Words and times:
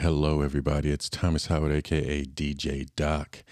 Hello, 0.00 0.42
everybody. 0.42 0.92
It's 0.92 1.08
Thomas 1.08 1.46
Howard, 1.46 1.72
aka 1.72 2.24
DJ 2.24 2.86
Doc, 2.94 3.42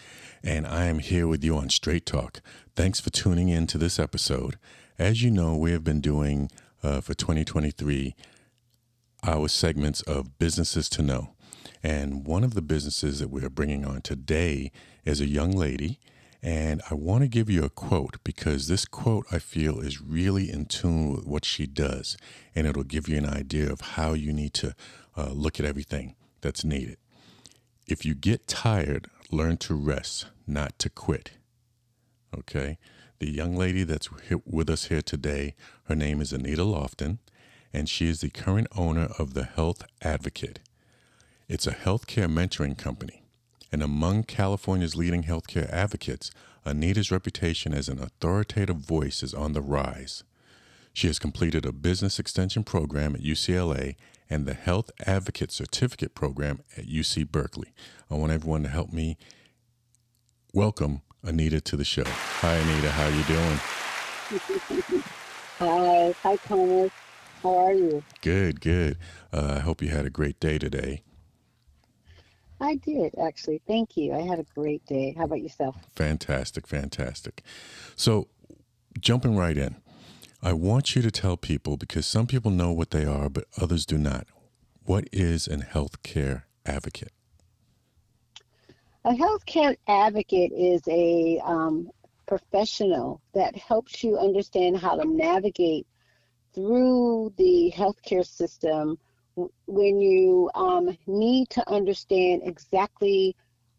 and 0.45 0.65
I 0.65 0.85
am 0.85 1.01
here 1.01 1.27
with 1.27 1.43
you 1.43 1.57
on 1.57 1.71
Straight 1.71 2.07
Talk. 2.07 2.41
Thanks 2.77 3.01
for 3.01 3.11
tuning 3.11 3.49
in 3.49 3.67
to 3.67 3.79
this 3.79 3.99
episode. 3.99 4.57
As 4.97 5.25
you 5.25 5.33
know, 5.33 5.57
we 5.57 5.73
have 5.73 5.83
been 5.83 6.01
doing 6.01 6.49
uh, 6.85 7.01
for 7.01 7.15
2023 7.15 8.15
our 9.25 9.49
segments 9.49 10.03
of 10.03 10.39
businesses 10.39 10.89
to 10.91 11.03
know. 11.03 11.35
And 11.83 12.25
one 12.25 12.45
of 12.45 12.55
the 12.55 12.63
businesses 12.63 13.19
that 13.19 13.29
we 13.29 13.43
are 13.43 13.51
bringing 13.51 13.85
on 13.85 14.01
today 14.03 14.71
is 15.05 15.21
a 15.21 15.27
young 15.27 15.51
lady. 15.51 15.99
And 16.45 16.81
I 16.89 16.95
want 16.95 17.23
to 17.23 17.29
give 17.29 17.51
you 17.51 17.65
a 17.65 17.71
quote 17.71 18.19
because 18.23 18.69
this 18.69 18.85
quote 18.85 19.27
I 19.33 19.41
feel 19.41 19.81
is 19.81 20.01
really 20.01 20.49
in 20.53 20.67
tune 20.67 21.11
with 21.13 21.27
what 21.27 21.45
she 21.45 21.67
does. 21.67 22.17
And 22.55 22.69
it'll 22.69 22.85
give 22.85 23.09
you 23.09 23.19
an 23.19 23.27
idea 23.27 23.69
of 23.69 23.81
how 23.81 24.13
you 24.13 24.33
need 24.33 24.55
to 24.55 24.77
uh, 25.17 25.31
look 25.33 25.59
at 25.59 25.67
everything 25.67 26.15
that's 26.41 26.65
needed. 26.65 26.99
If 27.87 28.05
you 28.05 28.15
get 28.15 28.47
tired, 28.47 29.09
learn 29.31 29.57
to 29.59 29.75
rest, 29.75 30.27
not 30.47 30.79
to 30.81 30.91
quit. 30.91 31.33
Okay? 32.37 32.79
The 33.19 33.31
young 33.31 33.57
lady 33.57 33.83
that's 33.83 34.09
with 34.45 34.69
us 34.69 34.87
here 34.87 35.03
today, 35.03 35.55
her 35.85 35.95
name 35.95 36.21
is 36.21 36.33
Anita 36.33 36.63
Lofton, 36.63 37.19
and 37.73 37.89
she 37.89 38.09
is 38.09 38.21
the 38.21 38.31
current 38.31 38.69
owner 38.77 39.09
of 39.19 39.35
The 39.35 39.45
Health 39.45 39.85
Advocate. 40.03 40.61
It's 41.49 41.67
a 41.67 41.73
healthcare 41.73 42.31
mentoring 42.31 42.77
company. 42.77 43.23
And 43.73 43.83
among 43.83 44.25
California's 44.25 44.97
leading 44.97 45.25
healthcare 45.25 45.71
advocates, 45.71 46.31
Anita's 46.65 47.11
reputation 47.11 47.73
as 47.73 47.89
an 47.89 48.01
authoritative 48.01 48.79
voice 48.79 49.23
is 49.23 49.35
on 49.35 49.53
the 49.53 49.61
rise. 49.61 50.25
She 50.93 51.07
has 51.07 51.19
completed 51.19 51.65
a 51.65 51.73
business 51.73 52.19
extension 52.19 52.65
program 52.65 53.15
at 53.15 53.23
UCLA 53.23 53.97
and 54.29 54.47
the 54.47 54.55
Health 54.55 54.91
Advocate 55.07 55.53
Certificate 55.53 56.15
Program 56.15 56.61
at 56.77 56.87
UC 56.87 57.31
Berkeley. 57.31 57.73
I 58.11 58.15
want 58.15 58.33
everyone 58.33 58.63
to 58.65 58.69
help 58.69 58.93
me 58.93 59.17
welcome 60.53 61.03
Anita 61.23 61.61
to 61.61 61.77
the 61.77 61.85
show. 61.85 62.05
Hi, 62.05 62.55
Anita. 62.55 62.91
How 62.91 63.07
are 63.07 63.11
you 63.11 63.25
doing? 63.25 63.59
Hi. 65.59 66.15
Hi, 66.23 66.37
Thomas. 66.37 66.91
How 67.43 67.57
are 67.57 67.73
you? 67.73 68.03
Good, 68.23 68.61
good. 68.61 68.99
Uh, 69.33 69.55
I 69.57 69.61
hope 69.61 69.83
you 69.83 69.89
had 69.89 70.07
a 70.07 70.11
great 70.11 70.41
day 70.41 70.59
today. 70.59 71.03
I 72.61 72.77
did, 72.77 73.15
actually. 73.23 73.61
Thank 73.67 73.97
you. 73.97 74.15
I 74.15 74.23
had 74.23 74.39
a 74.39 74.47
great 74.55 74.85
day. 74.87 75.15
How 75.17 75.25
about 75.25 75.43
yourself? 75.43 75.77
Fantastic, 75.95 76.67
fantastic. 76.67 77.43
So, 77.97 78.29
jumping 78.99 79.37
right 79.37 79.57
in, 79.59 79.77
I 80.47 80.53
want 80.53 80.95
you 80.95 81.03
to 81.03 81.11
tell 81.11 81.37
people 81.37 81.77
because 81.77 82.07
some 82.07 82.29
people 82.29 82.53
know 82.53 82.71
what 82.71 82.93
they 82.93 83.05
are, 83.05 83.29
but 83.29 83.47
others 83.61 83.85
do 83.85 83.99
not. 83.99 84.29
What 84.85 85.09
is 85.13 85.49
a 85.49 85.57
healthcare 85.57 86.45
advocate? 86.65 87.11
A 89.05 89.11
healthcare 89.11 89.77
advocate 89.89 90.53
is 90.53 90.83
a 90.87 91.41
um, 91.45 91.91
professional 92.29 93.21
that 93.35 93.57
helps 93.57 94.05
you 94.05 94.17
understand 94.19 94.77
how 94.77 94.95
to 94.95 95.05
navigate 95.05 95.85
through 96.55 97.35
the 97.37 97.73
healthcare 97.75 98.25
system 98.25 98.99
when 99.67 100.01
you 100.01 100.49
um, 100.55 100.97
need 101.09 101.51
to 101.51 101.69
understand 101.69 102.43
exactly 102.45 103.35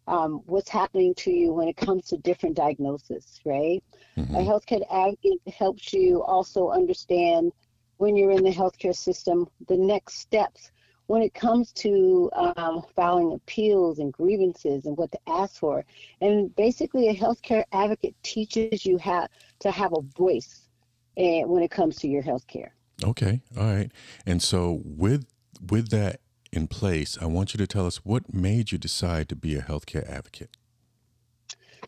um, 0.07 0.41
what's 0.45 0.69
happening 0.69 1.13
to 1.15 1.31
you 1.31 1.53
when 1.53 1.67
it 1.67 1.77
comes 1.77 2.07
to 2.07 2.17
different 2.17 2.55
diagnoses, 2.55 3.39
right? 3.45 3.83
Mm-hmm. 4.17 4.35
A 4.35 4.39
healthcare 4.39 4.83
advocate 4.91 5.41
helps 5.53 5.93
you 5.93 6.23
also 6.23 6.69
understand 6.69 7.51
when 7.97 8.15
you're 8.15 8.31
in 8.31 8.43
the 8.43 8.51
healthcare 8.51 8.95
system 8.95 9.47
the 9.67 9.77
next 9.77 10.19
steps 10.19 10.71
when 11.07 11.21
it 11.21 11.33
comes 11.33 11.71
to 11.71 12.29
um, 12.35 12.83
filing 12.95 13.33
appeals 13.33 13.99
and 13.99 14.11
grievances 14.11 14.85
and 14.85 14.97
what 14.97 15.11
to 15.11 15.19
ask 15.27 15.55
for. 15.55 15.83
And 16.21 16.53
basically, 16.55 17.07
a 17.07 17.15
healthcare 17.15 17.63
advocate 17.71 18.15
teaches 18.23 18.85
you 18.85 18.97
how 18.97 19.27
to 19.59 19.71
have 19.71 19.93
a 19.93 20.01
voice 20.17 20.67
uh, 21.17 21.47
when 21.47 21.63
it 21.63 21.71
comes 21.71 21.95
to 21.97 22.07
your 22.07 22.23
healthcare. 22.23 22.69
Okay, 23.03 23.41
all 23.57 23.63
right. 23.63 23.91
And 24.25 24.41
so 24.41 24.81
with 24.83 25.25
with 25.69 25.89
that 25.89 26.19
in 26.51 26.67
place, 26.67 27.17
I 27.19 27.25
want 27.25 27.53
you 27.53 27.57
to 27.57 27.67
tell 27.67 27.85
us 27.85 28.05
what 28.05 28.33
made 28.33 28.71
you 28.71 28.77
decide 28.77 29.29
to 29.29 29.35
be 29.35 29.55
a 29.55 29.61
healthcare 29.61 30.07
advocate. 30.09 30.55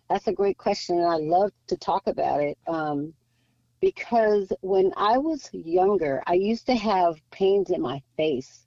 That's 0.10 0.28
a 0.28 0.34
great 0.34 0.58
question, 0.58 0.98
and 0.98 1.08
I 1.08 1.18
love 1.18 1.52
to 1.68 1.78
talk 1.78 2.08
about 2.08 2.42
it 2.42 2.58
um, 2.68 3.14
because 3.80 4.52
when 4.62 4.92
I 4.98 5.18
was 5.18 5.50
younger, 5.54 6.24
I 6.26 6.34
used 6.34 6.66
to 6.68 6.76
have 6.76 7.16
pains 7.32 7.70
in 7.70 7.82
my 7.82 8.02
face. 8.18 8.66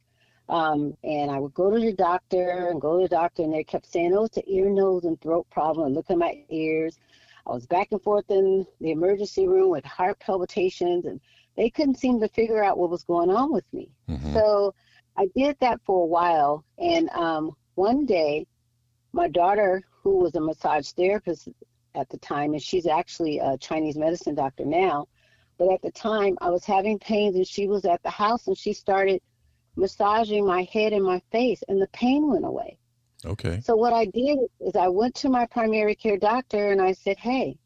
Um, 0.49 0.97
and 1.03 1.31
I 1.31 1.39
would 1.39 1.55
go 1.55 1.71
to 1.71 1.81
the 1.81 1.93
doctor 1.93 2.69
and 2.69 2.81
go 2.81 2.99
to 2.99 3.05
the 3.05 3.09
doctor, 3.09 3.43
and 3.43 3.55
they 3.55 3.65
kept 3.65 3.87
saying, 3.87 4.13
"Oh, 4.15 4.25
it's 4.25 4.37
an 4.37 4.43
ear, 4.47 4.69
nose, 4.69 5.05
and 5.05 5.19
throat 5.21 5.47
problem." 5.51 5.87
And 5.87 5.95
look 5.95 6.11
at 6.11 6.19
my 6.19 6.45
ears. 6.51 6.99
I 7.47 7.51
was 7.51 7.67
back 7.67 7.89
and 7.91 8.03
forth 8.03 8.31
in 8.31 8.67
the 8.81 8.91
emergency 8.91 9.49
room 9.49 9.71
with 9.71 9.85
heart 9.85 10.19
palpitations, 10.21 11.07
and 11.07 11.21
they 11.57 11.71
couldn't 11.71 11.97
seem 11.97 12.21
to 12.21 12.29
figure 12.29 12.63
out 12.63 12.77
what 12.77 12.91
was 12.91 13.05
going 13.05 13.31
on 13.31 13.53
with 13.53 13.65
me. 13.73 13.91
Mm-hmm. 14.09 14.35
So 14.35 14.75
I 15.17 15.29
did 15.37 15.57
that 15.61 15.81
for 15.85 16.03
a 16.03 16.07
while, 16.07 16.65
and 16.79 17.09
um, 17.11 17.53
one 17.75 18.07
day, 18.07 18.47
my 19.13 19.29
daughter, 19.29 19.83
who 20.03 20.19
was 20.19 20.35
a 20.35 20.41
massage 20.41 20.91
therapist 20.91 21.49
at 21.95 22.09
the 22.09 22.19
time, 22.19 22.53
and 22.53 22.63
she's 22.63 22.87
actually 22.87 23.39
a 23.39 23.59
Chinese 23.59 23.97
medicine 23.97 24.35
doctor 24.35 24.65
now, 24.65 25.07
but 25.59 25.71
at 25.73 25.83
the 25.83 25.93
time 25.93 26.37
I 26.41 26.51
was 26.51 26.65
having 26.65 26.99
pains, 26.99 27.37
and 27.37 27.47
she 27.47 27.67
was 27.67 27.85
at 27.85 28.03
the 28.03 28.11
house, 28.11 28.47
and 28.47 28.57
she 28.57 28.73
started 28.73 29.21
massaging 29.77 30.47
my 30.47 30.63
head 30.73 30.93
and 30.93 31.05
my 31.05 31.21
face, 31.31 31.63
and 31.69 31.81
the 31.81 31.89
pain 31.89 32.29
went 32.29 32.45
away. 32.45 32.79
Okay. 33.25 33.61
So 33.61 33.77
what 33.77 33.93
I 33.93 34.07
did 34.07 34.39
is 34.61 34.75
I 34.75 34.89
went 34.89 35.15
to 35.17 35.29
my 35.29 35.47
primary 35.47 35.95
care 35.95 36.19
doctor, 36.19 36.73
and 36.73 36.81
I 36.81 36.93
said, 36.93 37.19
"Hey, 37.19 37.57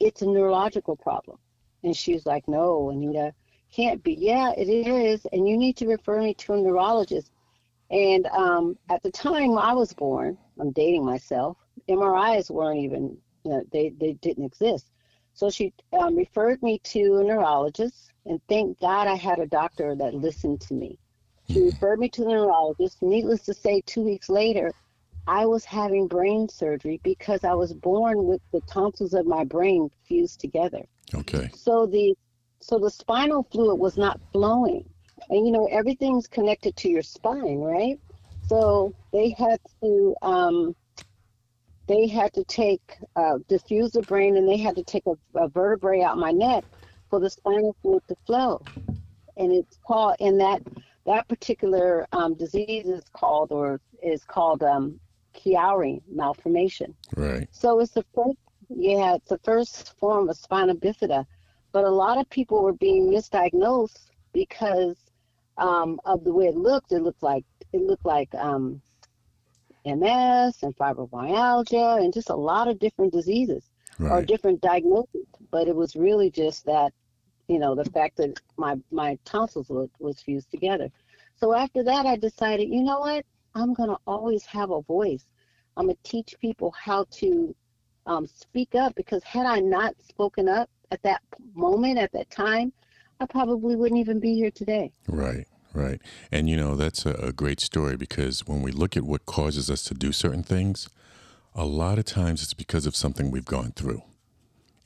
it's 0.00 0.22
a 0.22 0.26
neurological 0.26 0.96
problem," 0.96 1.38
and 1.84 1.96
she 1.96 2.14
was 2.14 2.26
like, 2.26 2.48
"No, 2.48 2.90
Anita." 2.90 3.34
Can't 3.70 4.02
be. 4.02 4.14
Yeah, 4.14 4.52
it 4.56 4.68
is, 4.68 5.26
and 5.32 5.48
you 5.48 5.56
need 5.56 5.76
to 5.78 5.86
refer 5.86 6.20
me 6.20 6.34
to 6.34 6.54
a 6.54 6.56
neurologist. 6.56 7.32
And 7.90 8.26
um, 8.26 8.78
at 8.88 9.02
the 9.02 9.10
time 9.10 9.58
I 9.58 9.72
was 9.72 9.92
born, 9.92 10.38
I'm 10.58 10.70
dating 10.72 11.04
myself. 11.04 11.56
MRIs 11.88 12.50
weren't 12.50 12.80
even, 12.80 13.16
you 13.44 13.50
know, 13.50 13.64
they 13.72 13.90
they 13.98 14.12
didn't 14.14 14.44
exist. 14.44 14.86
So 15.34 15.50
she 15.50 15.72
um, 15.92 16.16
referred 16.16 16.62
me 16.62 16.80
to 16.84 17.18
a 17.18 17.24
neurologist, 17.24 18.12
and 18.26 18.40
thank 18.48 18.78
God 18.80 19.08
I 19.08 19.14
had 19.14 19.38
a 19.38 19.46
doctor 19.46 19.94
that 19.96 20.14
listened 20.14 20.60
to 20.62 20.74
me. 20.74 20.98
She 21.48 21.60
hmm. 21.60 21.66
referred 21.66 21.98
me 21.98 22.08
to 22.10 22.22
the 22.22 22.30
neurologist. 22.30 23.02
Needless 23.02 23.42
to 23.42 23.54
say, 23.54 23.82
two 23.86 24.02
weeks 24.02 24.28
later, 24.28 24.72
I 25.26 25.46
was 25.46 25.64
having 25.64 26.08
brain 26.08 26.48
surgery 26.48 27.00
because 27.02 27.44
I 27.44 27.54
was 27.54 27.72
born 27.72 28.24
with 28.24 28.40
the 28.52 28.60
tonsils 28.62 29.14
of 29.14 29.26
my 29.26 29.44
brain 29.44 29.90
fused 30.04 30.40
together. 30.40 30.84
Okay. 31.14 31.50
So 31.54 31.86
the 31.86 32.16
so 32.60 32.78
the 32.78 32.90
spinal 32.90 33.42
fluid 33.50 33.78
was 33.78 33.96
not 33.96 34.20
flowing. 34.32 34.84
And 35.28 35.46
you 35.46 35.52
know, 35.52 35.66
everything's 35.70 36.26
connected 36.26 36.76
to 36.76 36.88
your 36.88 37.02
spine, 37.02 37.58
right? 37.58 37.98
So 38.46 38.94
they 39.12 39.30
had 39.30 39.60
to 39.82 40.14
um, 40.22 40.76
they 41.86 42.06
had 42.06 42.32
to 42.34 42.44
take 42.44 42.82
uh, 43.16 43.38
diffuse 43.48 43.92
the 43.92 44.02
brain 44.02 44.36
and 44.36 44.48
they 44.48 44.56
had 44.56 44.76
to 44.76 44.84
take 44.84 45.04
a, 45.06 45.14
a 45.38 45.48
vertebrae 45.48 46.02
out 46.02 46.18
my 46.18 46.30
neck 46.30 46.64
for 47.08 47.20
the 47.20 47.30
spinal 47.30 47.76
fluid 47.82 48.02
to 48.08 48.16
flow. 48.26 48.60
And 49.36 49.52
it's 49.52 49.78
called 49.86 50.16
and 50.20 50.40
that 50.40 50.62
that 51.06 51.28
particular 51.28 52.06
um, 52.12 52.34
disease 52.34 52.86
is 52.86 53.04
called 53.12 53.52
or 53.52 53.80
is 54.02 54.24
called 54.24 54.62
um, 54.62 55.00
Chiari 55.34 56.02
malformation. 56.10 56.94
Right. 57.16 57.48
So 57.52 57.80
it's 57.80 57.92
the 57.92 58.04
first 58.14 58.38
yeah, 58.68 59.14
it's 59.14 59.28
the 59.28 59.38
first 59.38 59.98
form 59.98 60.28
of 60.28 60.36
spina 60.36 60.74
bifida 60.74 61.26
but 61.72 61.84
a 61.84 61.90
lot 61.90 62.18
of 62.18 62.28
people 62.30 62.62
were 62.62 62.72
being 62.72 63.10
misdiagnosed 63.10 64.10
because 64.32 64.96
um, 65.58 66.00
of 66.04 66.24
the 66.24 66.32
way 66.32 66.46
it 66.46 66.56
looked. 66.56 66.92
It 66.92 67.02
looked 67.02 67.22
like 67.22 67.44
it 67.72 67.82
looked 67.82 68.04
like 68.04 68.34
um, 68.34 68.80
MS 69.84 70.62
and 70.62 70.76
fibromyalgia 70.76 72.02
and 72.02 72.12
just 72.12 72.30
a 72.30 72.36
lot 72.36 72.68
of 72.68 72.78
different 72.78 73.12
diseases 73.12 73.70
right. 73.98 74.10
or 74.10 74.22
different 74.22 74.60
diagnoses. 74.60 75.26
But 75.50 75.68
it 75.68 75.76
was 75.76 75.96
really 75.96 76.30
just 76.30 76.64
that, 76.66 76.92
you 77.48 77.58
know, 77.58 77.74
the 77.74 77.84
fact 77.84 78.16
that 78.16 78.40
my 78.56 78.76
my 78.90 79.18
tonsils 79.24 79.68
was, 79.68 79.88
was 79.98 80.20
fused 80.20 80.50
together. 80.50 80.90
So 81.36 81.54
after 81.54 81.82
that, 81.84 82.06
I 82.06 82.16
decided, 82.16 82.68
you 82.68 82.82
know 82.82 83.00
what? 83.00 83.24
I'm 83.54 83.74
gonna 83.74 83.98
always 84.06 84.44
have 84.46 84.70
a 84.70 84.82
voice. 84.82 85.24
I'm 85.76 85.86
gonna 85.86 85.96
teach 86.02 86.34
people 86.40 86.72
how 86.72 87.06
to 87.12 87.54
um, 88.06 88.26
speak 88.26 88.74
up 88.74 88.94
because 88.94 89.22
had 89.24 89.46
I 89.46 89.60
not 89.60 89.94
spoken 90.02 90.48
up, 90.48 90.68
at 90.90 91.02
that 91.02 91.22
moment, 91.54 91.98
at 91.98 92.12
that 92.12 92.30
time, 92.30 92.72
I 93.20 93.26
probably 93.26 93.76
wouldn't 93.76 94.00
even 94.00 94.18
be 94.20 94.34
here 94.34 94.50
today. 94.50 94.92
Right, 95.06 95.46
right. 95.74 96.00
And 96.32 96.48
you 96.48 96.56
know, 96.56 96.74
that's 96.74 97.06
a, 97.06 97.12
a, 97.14 97.32
great 97.32 97.60
story 97.60 97.96
because 97.96 98.46
when 98.46 98.62
we 98.62 98.72
look 98.72 98.96
at 98.96 99.02
what 99.02 99.26
causes 99.26 99.70
us 99.70 99.82
to 99.84 99.94
do 99.94 100.12
certain 100.12 100.42
things, 100.42 100.88
a 101.54 101.64
lot 101.64 101.98
of 101.98 102.04
times 102.04 102.42
it's 102.42 102.54
because 102.54 102.86
of 102.86 102.96
something 102.96 103.30
we've 103.30 103.44
gone 103.44 103.72
through. 103.72 104.02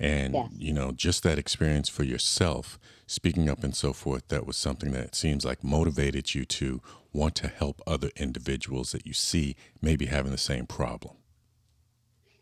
And, 0.01 0.35
Yes. 0.35 0.49
you 0.59 0.73
know, 0.73 0.91
just 0.93 1.23
that 1.23 1.39
experience 1.39 1.89
for 1.89 2.03
yourself, 2.03 2.79
speaking 3.07 3.49
up 3.49 3.63
and 3.63 3.75
so 3.75 3.93
forth, 3.93 4.27
that 4.29 4.47
was 4.47 4.57
something 4.57 4.91
that 4.93 5.15
seems 5.15 5.45
like 5.45 5.63
motivated 5.63 6.35
you 6.35 6.45
to 6.47 6.83
want 7.13 7.37
to 7.37 7.49
help 7.49 7.81
other 7.87 8.11
individuals 8.17 8.91
that 8.91 9.07
you 9.07 9.13
see 9.13 9.55
maybe 9.81 10.07
having 10.07 10.33
the 10.33 10.39
same 10.39 10.67
problem. 10.67 11.15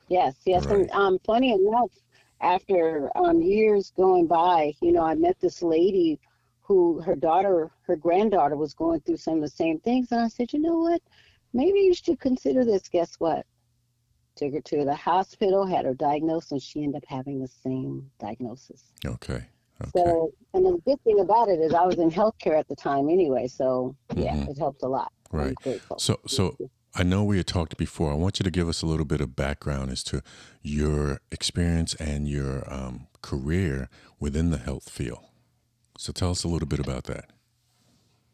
Yes, 0.08 0.34
yes, 0.46 0.64
Right. 0.64 0.80
and 0.80 0.90
um, 0.92 1.18
funny 1.24 1.52
enough, 1.52 1.90
after 2.42 3.10
um, 3.16 3.40
years 3.40 3.92
going 3.96 4.26
by, 4.26 4.74
you 4.82 4.92
know, 4.92 5.02
I 5.02 5.14
met 5.14 5.38
this 5.40 5.62
lady 5.62 6.18
who 6.60 7.00
her 7.00 7.14
daughter, 7.14 7.70
her 7.86 7.96
granddaughter, 7.96 8.56
was 8.56 8.74
going 8.74 9.00
through 9.00 9.16
some 9.16 9.34
of 9.36 9.42
the 9.42 9.48
same 9.48 9.78
things, 9.80 10.12
and 10.12 10.20
I 10.20 10.28
said, 10.28 10.52
you 10.52 10.60
know 10.60 10.78
what, 10.78 11.00
maybe 11.52 11.80
you 11.80 11.94
should 11.94 12.20
consider 12.20 12.64
this. 12.64 12.88
Guess 12.88 13.14
what? 13.18 13.46
Took 14.36 14.54
her 14.54 14.60
to 14.60 14.84
the 14.84 14.94
hospital, 14.94 15.66
had 15.66 15.84
her 15.84 15.94
diagnosed, 15.94 16.52
and 16.52 16.62
she 16.62 16.82
ended 16.82 17.02
up 17.02 17.08
having 17.08 17.40
the 17.40 17.48
same 17.48 18.10
diagnosis. 18.18 18.92
Okay. 19.04 19.46
Okay. 19.80 19.90
So, 19.96 20.30
and 20.54 20.64
the 20.64 20.80
good 20.84 21.02
thing 21.02 21.20
about 21.20 21.48
it 21.48 21.60
is 21.60 21.74
I 21.74 21.84
was 21.84 21.98
in 21.98 22.10
healthcare 22.10 22.58
at 22.58 22.68
the 22.68 22.76
time 22.76 23.08
anyway, 23.08 23.46
so 23.48 23.96
yeah, 24.14 24.36
Mhm. 24.36 24.48
it 24.50 24.58
helped 24.58 24.82
a 24.82 24.88
lot. 24.88 25.12
Right. 25.32 25.56
So, 25.98 26.18
so 26.26 26.56
I 26.94 27.02
know 27.02 27.24
we 27.24 27.38
had 27.38 27.46
talked 27.46 27.76
before. 27.76 28.12
I 28.12 28.14
want 28.16 28.38
you 28.38 28.44
to 28.44 28.50
give 28.50 28.68
us 28.68 28.82
a 28.82 28.86
little 28.86 29.06
bit 29.06 29.20
of 29.20 29.34
background 29.34 29.90
as 29.90 30.02
to 30.04 30.22
your 30.62 31.20
experience 31.30 31.94
and 31.94 32.28
your 32.28 32.62
um, 32.72 33.06
career 33.22 33.88
within 34.20 34.50
the 34.50 34.58
health 34.58 34.90
field. 34.90 35.24
So, 35.96 36.12
tell 36.12 36.30
us 36.30 36.44
a 36.44 36.48
little 36.48 36.68
bit 36.68 36.80
about 36.80 37.04
that. 37.04 37.30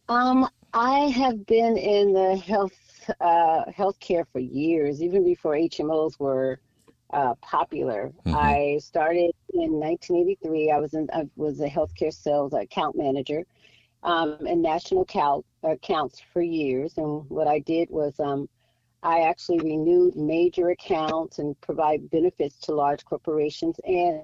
Um, 0.08 0.48
I 0.74 1.00
have 1.10 1.44
been 1.46 1.76
in 1.76 2.12
the 2.12 2.36
health 2.36 2.72
uh, 3.20 3.64
healthcare 3.66 4.24
for 4.32 4.38
years, 4.38 5.02
even 5.02 5.24
before 5.24 5.52
HMOs 5.52 6.18
were 6.18 6.60
uh, 7.12 7.34
popular. 7.40 8.12
Mhm. 8.26 8.34
I 8.34 8.78
started 8.78 9.32
in 9.54 9.72
1983. 9.72 10.70
I 10.70 10.78
was 10.78 10.94
in 10.94 11.08
I 11.12 11.24
was 11.36 11.60
a 11.60 11.68
healthcare 11.68 12.12
sales 12.12 12.52
account 12.52 12.96
manager 12.96 13.44
um, 14.02 14.38
in 14.46 14.62
national 14.62 15.02
account 15.02 15.44
accounts 15.62 16.20
for 16.32 16.42
years. 16.42 16.98
And 16.98 17.28
what 17.28 17.46
I 17.46 17.58
did 17.60 17.90
was 17.90 18.18
um, 18.20 18.48
I 19.02 19.20
actually 19.20 19.58
renewed 19.60 20.16
major 20.16 20.70
accounts 20.70 21.38
and 21.38 21.60
provide 21.60 22.10
benefits 22.10 22.58
to 22.60 22.74
large 22.74 23.04
corporations. 23.04 23.76
And 23.84 24.22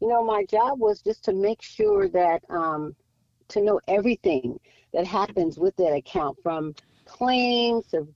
you 0.00 0.08
know, 0.08 0.24
my 0.24 0.44
job 0.44 0.80
was 0.80 1.00
just 1.00 1.24
to 1.24 1.32
make 1.32 1.62
sure 1.62 2.08
that 2.08 2.42
um, 2.50 2.94
to 3.48 3.62
know 3.62 3.80
everything 3.86 4.58
that 4.92 5.06
happens 5.06 5.58
with 5.58 5.76
that 5.76 5.92
account 5.94 6.36
from 6.42 6.74
claims 7.04 7.86
to, 7.88 8.06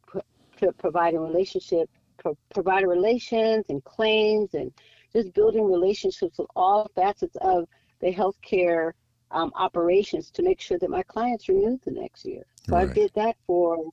to 0.58 0.72
providing 0.72 1.20
relationship 1.20 1.88
pro- 2.18 2.36
provider 2.52 2.88
relations 2.88 3.64
and 3.68 3.84
claims 3.84 4.54
and 4.54 4.72
just 5.12 5.32
building 5.34 5.70
relationships 5.70 6.38
with 6.38 6.48
all 6.56 6.90
facets 6.94 7.36
of 7.40 7.68
the 8.00 8.12
healthcare 8.12 8.92
um, 9.30 9.52
operations 9.56 10.30
to 10.32 10.42
make 10.42 10.60
sure 10.60 10.78
that 10.78 10.90
my 10.90 11.02
clients 11.02 11.48
renewed 11.48 11.80
the 11.84 11.90
next 11.90 12.24
year. 12.24 12.44
So 12.68 12.76
I 12.76 12.86
did 12.86 13.12
that 13.14 13.36
for 13.46 13.90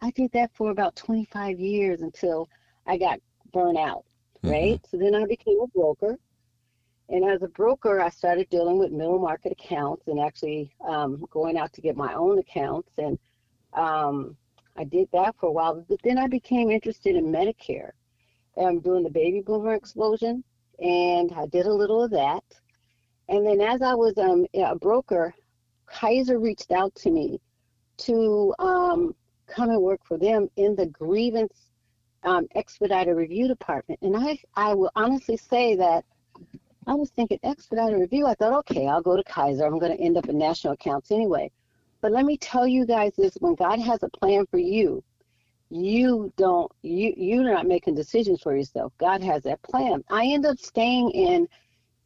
I 0.00 0.10
did 0.10 0.32
that 0.32 0.50
for 0.54 0.70
about 0.70 0.96
25 0.96 1.60
years 1.60 2.02
until 2.02 2.48
I 2.86 2.98
got 2.98 3.20
burnt 3.52 3.78
out, 3.78 4.04
right? 4.42 4.80
So 4.90 4.96
then 4.96 5.14
I 5.14 5.24
became 5.26 5.60
a 5.60 5.68
broker. 5.68 6.18
And 7.08 7.24
as 7.24 7.42
a 7.42 7.48
broker, 7.48 8.00
I 8.00 8.08
started 8.08 8.48
dealing 8.48 8.78
with 8.78 8.90
middle 8.90 9.20
market 9.20 9.52
accounts 9.52 10.08
and 10.08 10.18
actually 10.18 10.74
um, 10.88 11.24
going 11.30 11.56
out 11.56 11.72
to 11.74 11.80
get 11.80 11.96
my 11.96 12.14
own 12.14 12.38
accounts. 12.38 12.92
And 12.98 13.18
um, 13.74 14.36
I 14.76 14.84
did 14.84 15.08
that 15.12 15.36
for 15.38 15.46
a 15.46 15.52
while. 15.52 15.84
But 15.88 16.00
then 16.02 16.18
I 16.18 16.26
became 16.26 16.70
interested 16.70 17.14
in 17.14 17.26
Medicare. 17.26 17.90
I'm 18.56 18.80
doing 18.80 19.04
the 19.04 19.10
baby 19.10 19.40
boomer 19.40 19.74
explosion, 19.74 20.42
and 20.78 21.32
I 21.32 21.46
did 21.46 21.66
a 21.66 21.72
little 21.72 22.02
of 22.02 22.10
that. 22.10 22.44
And 23.32 23.46
then 23.46 23.62
as 23.62 23.80
I 23.80 23.94
was 23.94 24.12
um, 24.18 24.46
a 24.52 24.76
broker, 24.76 25.34
Kaiser 25.86 26.38
reached 26.38 26.70
out 26.70 26.94
to 26.96 27.10
me 27.10 27.40
to 27.96 28.54
um, 28.58 29.14
come 29.46 29.70
and 29.70 29.80
work 29.80 30.00
for 30.04 30.18
them 30.18 30.48
in 30.56 30.76
the 30.76 30.84
grievance 30.84 31.70
um, 32.24 32.46
expedited 32.54 33.16
review 33.16 33.48
department. 33.48 34.00
And 34.02 34.14
I, 34.14 34.38
I 34.54 34.74
will 34.74 34.90
honestly 34.94 35.38
say 35.38 35.74
that 35.76 36.04
I 36.86 36.92
was 36.92 37.08
thinking 37.08 37.38
expedited 37.42 37.98
review. 37.98 38.26
I 38.26 38.34
thought, 38.34 38.52
okay, 38.52 38.86
I'll 38.86 39.00
go 39.00 39.16
to 39.16 39.24
Kaiser. 39.24 39.64
I'm 39.64 39.78
going 39.78 39.96
to 39.96 40.02
end 40.02 40.18
up 40.18 40.28
in 40.28 40.36
national 40.36 40.74
accounts 40.74 41.10
anyway. 41.10 41.50
But 42.02 42.12
let 42.12 42.26
me 42.26 42.36
tell 42.36 42.66
you 42.66 42.84
guys 42.84 43.12
this: 43.16 43.38
when 43.40 43.54
God 43.54 43.80
has 43.80 44.02
a 44.02 44.10
plan 44.10 44.44
for 44.50 44.58
you, 44.58 45.02
you 45.70 46.30
don't 46.36 46.70
you 46.82 47.14
you're 47.16 47.44
not 47.44 47.66
making 47.66 47.94
decisions 47.94 48.42
for 48.42 48.54
yourself. 48.54 48.92
God 48.98 49.22
has 49.22 49.44
that 49.44 49.62
plan. 49.62 50.04
I 50.10 50.26
end 50.26 50.44
up 50.44 50.58
staying 50.58 51.12
in 51.12 51.48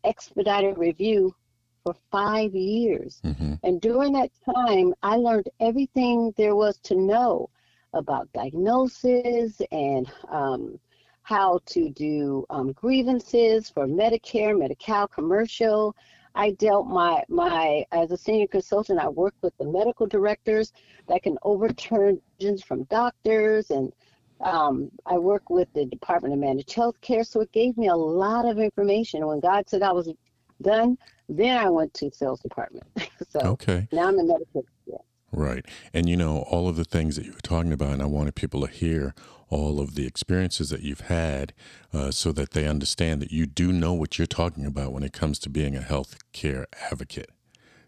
expedited 0.07 0.79
review 0.79 1.35
for 1.83 1.95
five 2.11 2.55
years. 2.55 3.21
hmm 3.23 3.55
And 3.63 3.81
during 3.81 4.13
that 4.15 4.31
time, 4.57 4.95
I 5.03 5.17
learned 5.17 5.49
everything 5.61 6.33
there 6.37 6.57
was 6.57 6.79
to 6.89 6.95
know 6.95 7.49
about 7.93 8.33
diagnosis 8.33 9.61
and 9.73 10.11
um, 10.29 10.79
how 11.23 11.61
to 11.67 11.91
do 11.91 12.45
um, 12.51 12.73
grievances 12.73 13.71
for 13.71 13.87
Medicare, 13.87 14.59
Medi-Cal, 14.59 15.09
commercial. 15.09 15.95
I 16.35 16.51
dealt 16.53 16.87
my 16.87 17.25
my 17.29 17.85
as 17.93 18.11
a 18.11 18.17
senior 18.17 18.47
consultant. 18.47 19.01
I 19.01 19.09
worked 19.09 19.43
with 19.43 19.57
the 19.57 19.65
medical 19.65 20.07
directors 20.07 20.73
that 21.09 21.23
can 21.23 21.37
overturn 21.43 22.21
decisions 22.39 22.63
from 22.63 22.85
doctors, 22.85 23.71
and 23.71 23.93
um, 24.41 24.91
I 25.07 25.19
work 25.19 25.51
with 25.51 25.73
the 25.73 25.87
Department 25.87 26.35
of 26.35 26.41
Managed 26.41 26.73
Health 26.73 27.01
Care. 27.01 27.25
So 27.25 27.41
it 27.41 27.53
gave 27.53 27.77
me 27.77 27.89
a 27.89 27.97
lot 27.97 28.47
of 28.47 28.59
information. 28.59 29.27
When 29.27 29.41
God 29.41 29.69
said 29.69 29.83
I 29.83 29.93
was 29.93 30.13
done, 30.63 30.99
then 31.29 31.57
I 31.59 31.69
went 31.71 31.95
to 31.95 32.11
sales 32.13 32.41
department. 32.41 32.85
so 33.29 33.41
Okay. 33.41 33.89
now 33.93 34.09
I'm 34.09 34.19
in 34.19 34.29
medical. 34.29 34.65
Yeah. 34.87 34.97
Right. 35.33 35.65
And 35.93 36.09
you 36.09 36.17
know, 36.17 36.39
all 36.51 36.69
of 36.69 36.77
the 36.77 36.85
things 36.85 37.17
that 37.17 37.25
you 37.25 37.33
were 37.33 37.41
talking 37.41 37.73
about, 37.73 37.93
and 37.93 38.03
I 38.03 38.07
wanted 38.07 38.35
people 38.35 38.61
to 38.67 38.73
hear 38.73 39.15
all 39.49 39.81
of 39.81 39.95
the 39.95 40.07
experiences 40.07 40.71
that 40.71 40.83
you've 40.83 41.03
had 41.03 41.53
uh, 41.93 42.11
so 42.11 42.33
that 42.33 42.51
they 42.51 42.67
understand 42.67 43.23
that 43.23 43.31
you 43.31 43.47
do 43.47 43.73
know 43.73 43.93
what 43.93 44.19
you're 44.19 44.27
talking 44.27 44.67
about 44.67 44.93
when 44.93 45.03
it 45.03 45.13
comes 45.13 45.39
to 45.41 45.49
being 45.49 45.77
a 45.77 45.83
health 45.83 46.17
care 46.33 46.67
advocate, 46.91 47.31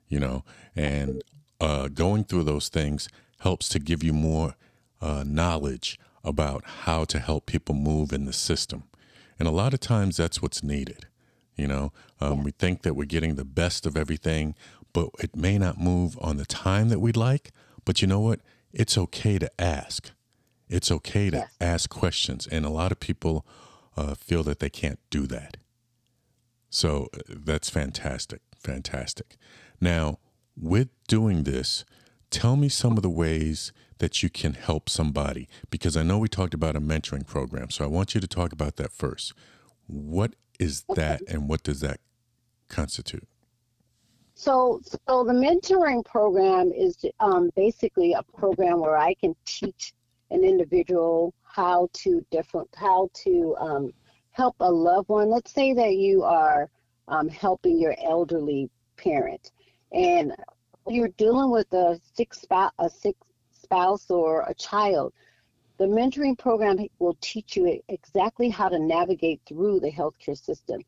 you 0.08 0.20
know, 0.20 0.44
and 0.76 1.22
uh, 1.60 1.88
going 1.88 2.24
through 2.24 2.44
those 2.44 2.68
things 2.68 3.08
helps 3.40 3.68
to 3.68 3.78
give 3.78 4.02
you 4.02 4.12
more 4.12 4.54
uh, 5.00 5.24
knowledge 5.26 5.98
about 6.24 6.64
how 6.64 7.04
to 7.04 7.18
help 7.18 7.46
people 7.46 7.74
move 7.74 8.12
in 8.12 8.24
the 8.24 8.32
system. 8.32 8.84
And 9.38 9.46
a 9.46 9.52
lot 9.52 9.74
of 9.74 9.80
times 9.80 10.16
that's 10.16 10.42
what's 10.42 10.62
needed. 10.62 11.06
You 11.56 11.66
know, 11.66 11.92
um, 12.20 12.44
we 12.44 12.52
think 12.52 12.82
that 12.82 12.94
we're 12.94 13.04
getting 13.04 13.34
the 13.34 13.44
best 13.44 13.86
of 13.86 13.96
everything, 13.96 14.54
but 14.92 15.10
it 15.18 15.34
may 15.34 15.58
not 15.58 15.80
move 15.80 16.16
on 16.20 16.36
the 16.36 16.46
time 16.46 16.88
that 16.88 17.00
we'd 17.00 17.16
like. 17.16 17.50
But 17.84 18.00
you 18.00 18.08
know 18.08 18.20
what? 18.20 18.40
It's 18.72 18.96
okay 18.96 19.38
to 19.38 19.50
ask. 19.60 20.12
It's 20.68 20.90
okay 20.90 21.30
to 21.30 21.48
ask 21.60 21.90
questions. 21.90 22.46
And 22.46 22.64
a 22.64 22.70
lot 22.70 22.92
of 22.92 23.00
people 23.00 23.46
uh, 23.96 24.14
feel 24.14 24.42
that 24.44 24.60
they 24.60 24.70
can't 24.70 25.00
do 25.10 25.26
that. 25.26 25.56
So 26.70 27.08
uh, 27.14 27.18
that's 27.28 27.70
fantastic. 27.70 28.40
Fantastic. 28.58 29.36
Now, 29.80 30.18
with 30.56 30.88
doing 31.06 31.44
this, 31.44 31.84
tell 32.30 32.56
me 32.56 32.68
some 32.68 32.96
of 32.96 33.02
the 33.02 33.10
ways 33.10 33.72
that 33.98 34.22
you 34.22 34.30
can 34.30 34.54
help 34.54 34.88
somebody 34.88 35.48
because 35.70 35.96
I 35.96 36.02
know 36.02 36.18
we 36.18 36.28
talked 36.28 36.54
about 36.54 36.76
a 36.76 36.80
mentoring 36.80 37.26
program. 37.26 37.70
So 37.70 37.84
I 37.84 37.88
want 37.88 38.14
you 38.14 38.20
to 38.20 38.26
talk 38.26 38.52
about 38.52 38.76
that 38.76 38.92
first. 38.92 39.32
What 39.86 40.34
is 40.58 40.84
that 40.94 41.22
and 41.28 41.48
what 41.48 41.62
does 41.62 41.80
that 41.80 42.00
constitute? 42.68 43.26
So, 44.34 44.80
so 44.84 45.24
the 45.24 45.32
mentoring 45.32 46.04
program 46.04 46.70
is 46.72 46.96
um, 47.18 47.50
basically 47.56 48.12
a 48.12 48.22
program 48.22 48.80
where 48.80 48.96
I 48.96 49.14
can 49.14 49.34
teach 49.44 49.92
an 50.30 50.44
individual 50.44 51.34
how 51.42 51.88
to 51.92 52.24
different 52.30 52.68
how 52.76 53.08
to 53.24 53.56
um, 53.58 53.92
help 54.30 54.54
a 54.60 54.70
loved 54.70 55.08
one. 55.08 55.28
Let's 55.28 55.52
say 55.52 55.72
that 55.74 55.96
you 55.96 56.22
are 56.22 56.70
um, 57.08 57.28
helping 57.28 57.80
your 57.80 57.96
elderly 58.06 58.70
parent, 58.96 59.50
and 59.92 60.32
you're 60.86 61.08
dealing 61.08 61.50
with 61.50 61.72
a 61.72 61.98
sick 62.14 62.32
spouse, 62.32 62.72
a 62.78 62.88
sick 62.88 63.16
spouse 63.68 64.10
or 64.10 64.44
a 64.48 64.54
child. 64.54 65.12
The 65.76 65.84
mentoring 65.84 66.38
program 66.38 66.78
will 66.98 67.16
teach 67.20 67.56
you 67.56 67.80
exactly 67.88 68.48
how 68.48 68.68
to 68.68 68.78
navigate 68.78 69.40
through 69.46 69.80
the 69.80 69.92
healthcare 69.92 70.36
system 70.36 70.80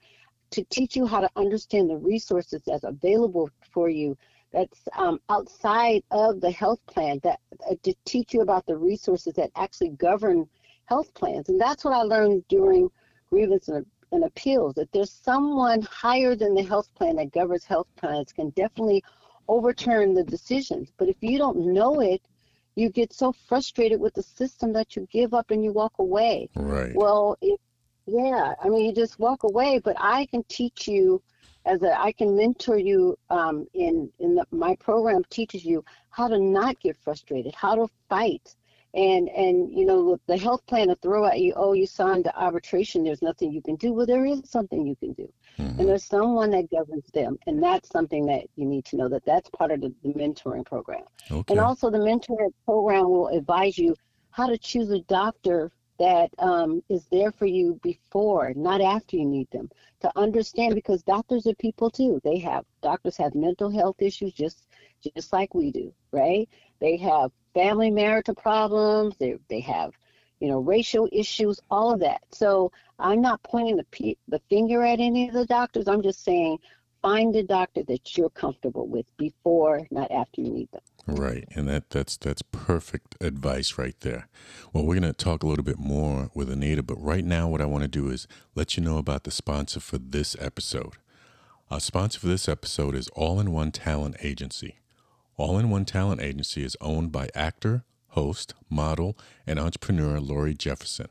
to 0.50 0.64
teach 0.64 0.96
you 0.96 1.06
how 1.06 1.20
to 1.20 1.30
understand 1.37 1.88
the 1.88 1.96
resources 1.96 2.62
that's 2.66 2.84
available 2.84 3.50
for 3.72 3.88
you 3.88 4.16
that's 4.52 4.80
um, 4.96 5.20
outside 5.28 6.02
of 6.10 6.40
the 6.40 6.50
health 6.50 6.80
plan 6.87 7.20
that 7.22 7.38
uh, 7.70 7.75
to 7.84 7.94
teach 8.04 8.34
you 8.34 8.40
about 8.40 8.66
the 8.66 8.76
resources 8.76 9.34
that 9.34 9.50
actually 9.54 9.90
govern 9.90 10.49
health 10.87 11.12
plans 11.14 11.49
and 11.49 11.60
that's 11.60 11.84
what 11.84 11.94
i 11.94 12.02
learned 12.02 12.42
during 12.49 12.90
grievance 13.28 13.68
and, 13.68 13.87
and 14.10 14.25
appeals 14.25 14.75
that 14.75 14.90
there's 14.90 15.12
someone 15.12 15.82
higher 15.82 16.34
than 16.34 16.54
the 16.54 16.64
health 16.64 16.92
plan 16.96 17.14
that 17.14 17.30
governs 17.30 17.64
health 17.64 17.87
plans 17.96 18.32
can 18.32 18.50
definitely 18.50 19.04
overturn 19.46 20.14
the 20.14 20.25
decisions 20.25 20.92
but 20.96 21.08
if 21.08 21.16
you 21.20 21.38
don't 21.38 21.58
know 21.58 22.00
it 22.00 22.20
you 22.80 22.88
get 22.90 23.12
so 23.12 23.32
frustrated 23.49 24.00
with 24.00 24.14
the 24.14 24.22
system 24.22 24.72
that 24.72 24.96
you 24.96 25.06
give 25.12 25.34
up 25.34 25.50
and 25.50 25.62
you 25.64 25.72
walk 25.72 25.94
away 25.99 26.49
Right. 26.56 26.94
well, 26.94 27.37
Yeah, 28.06 28.54
I 28.62 28.68
mean, 28.68 28.87
you 28.87 28.92
just 28.92 29.18
walk 29.18 29.44
away, 29.44 29.78
but 29.78 29.96
I 29.99 30.26
can 30.26 30.42
teach 30.49 30.88
you 30.88 31.22
as 31.64 31.82
a, 31.82 32.00
I 32.00 32.12
can 32.12 32.37
mentor 32.37 32.78
you 32.78 33.16
um, 33.28 33.66
in 33.75 34.10
in 34.18 34.34
the, 34.34 34.44
my 34.50 34.75
program 34.76 35.22
teaches 35.30 35.64
you 35.64 35.84
how 36.08 36.26
to 36.26 36.38
not 36.38 36.80
get 36.80 36.96
frustrated, 36.96 37.54
how 37.54 37.75
to 37.76 37.87
fight, 38.08 38.56
and 38.94 39.28
and 39.28 39.70
you 39.73 39.87
know 39.87 40.18
the 40.26 40.37
health 40.37 40.66
plan 40.66 40.88
to 40.88 40.97
throw 40.97 41.26
at 41.26 41.40
you, 41.40 41.52
oh, 41.56 41.73
you 41.73 41.87
signed 41.87 42.25
the 42.25 42.37
arbitration, 42.40 43.04
there's 43.04 43.23
nothing 43.23 43.52
you 43.52 43.62
can 43.62 43.76
do. 43.76 43.92
Well, 43.92 44.06
there 44.06 44.26
is 44.26 44.42
something 44.44 44.87
you 44.87 44.97
can 44.97 45.12
do, 45.12 45.32
mm-hmm. 45.59 45.78
and 45.78 45.88
there's 45.88 46.04
someone 46.04 46.50
that 46.50 46.70
governs 46.70 47.06
them, 47.12 47.38
and 47.47 47.62
that's 47.62 47.88
something 47.90 48.26
that 48.26 48.44
you 48.56 48.66
need 48.66 48.85
to 48.87 48.97
know 48.97 49.09
that 49.09 49.25
that's 49.25 49.49
part 49.50 49.70
of 49.70 49.80
the, 49.80 49.94
the 50.02 50.12
mentoring 50.14 50.66
program, 50.66 51.04
okay. 51.30 51.52
and 51.52 51.61
also 51.61 51.90
the 51.90 51.99
mentoring 51.99 52.52
program 52.64 53.04
will 53.04 53.28
advise 53.28 53.78
you 53.78 53.94
how 54.30 54.47
to 54.47 54.59
choose 54.59 54.90
a 54.90 55.00
doctor 55.00 55.70
that 56.00 56.30
um, 56.38 56.82
is 56.88 57.04
there 57.12 57.30
for 57.30 57.44
you 57.44 57.78
before, 57.82 58.54
not 58.56 58.80
after 58.80 59.16
you 59.16 59.26
need 59.26 59.47
them, 59.50 59.68
to 60.00 60.11
understand 60.16 60.75
because 60.75 61.02
doctors 61.02 61.47
are 61.47 61.54
people 61.56 61.90
too. 61.90 62.18
They 62.25 62.38
have 62.38 62.64
doctors 62.82 63.18
have 63.18 63.35
mental 63.35 63.70
health 63.70 63.97
issues 64.00 64.32
just 64.32 64.66
just 65.16 65.33
like 65.33 65.54
we 65.54 65.71
do, 65.71 65.92
right? 66.12 66.49
They 66.80 66.97
have 66.99 67.30
family 67.54 67.90
marital 67.90 68.35
problems. 68.35 69.16
They 69.19 69.37
they 69.49 69.61
have 69.61 69.92
you 70.40 70.49
know 70.49 70.61
racial 70.61 71.09
issues, 71.12 71.61
all 71.71 71.92
of 71.92 72.00
that. 72.00 72.23
So 72.30 72.73
I'm 72.99 73.21
not 73.21 73.42
pointing 73.42 73.76
the 73.76 74.16
the 74.28 74.40
finger 74.49 74.83
at 74.83 75.00
any 75.00 75.28
of 75.28 75.35
the 75.35 75.47
doctors. 75.47 75.88
I'm 75.88 76.02
just 76.02 76.25
saying 76.25 76.59
find 77.02 77.35
a 77.35 77.42
doctor 77.42 77.83
that 77.85 78.16
you're 78.16 78.30
comfortable 78.30 78.87
with 78.87 79.07
before, 79.16 79.87
not 79.90 80.11
after 80.11 80.40
you 80.40 80.50
need 80.50 80.69
them. 80.73 80.83
Right, 81.07 81.49
and 81.54 81.66
that 81.69 81.90
that's 81.90 82.16
that's 82.16 82.42
perfect 82.42 83.16
advice 83.21 83.78
right 83.78 83.99
there. 84.00 84.28
Well, 84.73 84.85
we're 84.85 85.00
going 85.00 85.12
to 85.12 85.25
talk 85.25 85.42
a 85.42 85.47
little 85.47 85.64
bit 85.64 85.78
more 85.78 86.30
with 86.35 86.50
Anita, 86.50 86.83
but 86.83 87.02
right 87.02 87.25
now, 87.25 87.49
what 87.49 87.61
I 87.61 87.66
want 87.66 87.83
to 87.83 87.88
do 87.88 88.11
is 88.11 88.28
let 88.54 88.76
you 88.76 88.83
know 88.83 88.99
about 88.99 89.25
the 89.25 89.30
sponsor 89.30 89.80
for 89.80 89.99
this 89.99 90.37
episode. 90.38 90.95
Our 91.71 91.80
sponsor 91.80 92.21
for 92.21 92.26
this 92.26 92.49
episode 92.49 92.95
is 92.95 93.09
All 93.09 93.40
in 93.40 93.52
One 93.52 93.73
Talent 93.73 94.16
Agency. 94.23 94.79
All 95.40 95.59
in 95.59 95.70
One 95.70 95.87
Talent 95.87 96.20
Agency 96.20 96.62
is 96.62 96.76
owned 96.82 97.12
by 97.12 97.30
actor, 97.35 97.82
host, 98.09 98.52
model, 98.68 99.16
and 99.47 99.59
entrepreneur 99.59 100.20
Lori 100.20 100.52
Jefferson. 100.52 101.09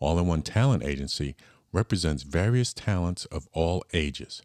All 0.00 0.18
in 0.18 0.26
One 0.26 0.40
Talent 0.40 0.82
Agency 0.82 1.36
represents 1.70 2.22
various 2.22 2.72
talents 2.72 3.26
of 3.26 3.50
all 3.52 3.84
ages 3.92 4.40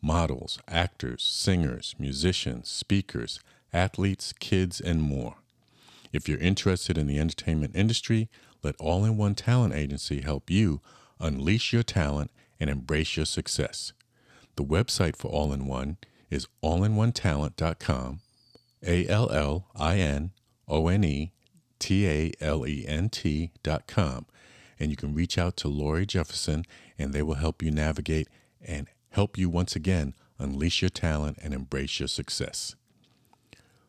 models, 0.00 0.60
actors, 0.68 1.24
singers, 1.24 1.96
musicians, 1.98 2.68
speakers 2.68 3.40
athletes, 3.72 4.32
kids, 4.38 4.80
and 4.80 5.02
more. 5.02 5.38
If 6.12 6.28
you're 6.28 6.38
interested 6.38 6.96
in 6.96 7.08
the 7.08 7.18
entertainment 7.18 7.74
industry, 7.74 8.28
let 8.62 8.76
All 8.76 9.04
in 9.04 9.16
One 9.16 9.34
Talent 9.34 9.74
Agency 9.74 10.20
help 10.20 10.50
you 10.50 10.80
unleash 11.18 11.72
your 11.72 11.82
talent 11.82 12.30
and 12.60 12.70
embrace 12.70 13.16
your 13.16 13.26
success. 13.26 13.92
The 14.54 14.64
website 14.64 15.16
for 15.16 15.32
All 15.32 15.52
in 15.52 15.66
One 15.66 15.96
is 16.30 16.46
allinOnetalent.com, 16.62 18.20
A 18.86 19.06
L 19.06 19.30
L 19.30 19.68
I 19.76 19.98
N 19.98 20.32
O 20.68 20.88
N 20.88 21.04
E 21.04 21.32
T 21.78 22.06
A 22.08 22.32
L 22.40 22.66
E 22.66 22.84
N 22.86 23.08
T.com. 23.08 24.26
And 24.78 24.90
you 24.90 24.96
can 24.96 25.14
reach 25.14 25.38
out 25.38 25.56
to 25.58 25.68
Lori 25.68 26.06
Jefferson 26.06 26.64
and 26.98 27.12
they 27.12 27.22
will 27.22 27.34
help 27.34 27.62
you 27.62 27.70
navigate 27.70 28.28
and 28.60 28.88
help 29.10 29.38
you 29.38 29.48
once 29.48 29.76
again 29.76 30.14
unleash 30.38 30.82
your 30.82 30.88
talent 30.88 31.38
and 31.42 31.54
embrace 31.54 32.00
your 32.00 32.08
success. 32.08 32.74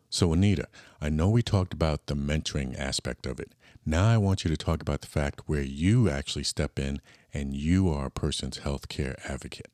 So, 0.10 0.32
Anita, 0.32 0.68
I 1.02 1.10
know 1.10 1.30
we 1.30 1.42
talked 1.42 1.74
about 1.74 2.06
the 2.06 2.16
mentoring 2.16 2.78
aspect 2.78 3.26
of 3.26 3.40
it. 3.40 3.54
Now, 3.86 4.08
I 4.08 4.18
want 4.18 4.44
you 4.46 4.52
to 4.52 4.58
talk 4.58 4.82
about 4.82 5.02
the 5.02 5.08
fact 5.08 5.42
where 5.48 5.64
you 5.64 6.08
actually 6.08 6.44
step 6.44 6.78
in 6.78 7.02
and 7.34 7.56
you 7.56 7.90
are 7.90 8.06
a 8.06 8.12
person's 8.12 8.60
healthcare 8.60 9.16
advocate. 9.28 9.73